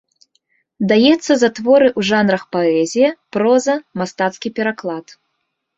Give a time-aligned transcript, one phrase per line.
[0.91, 3.09] Даецца за творы ў жанрах паэзія,
[3.39, 5.07] проза, мастацкі пераклад.